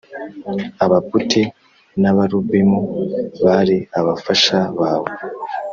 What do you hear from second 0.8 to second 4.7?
Abaputi n’Abalubimu bari abafasha